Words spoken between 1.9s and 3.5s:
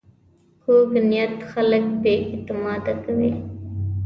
بې اعتماده کوي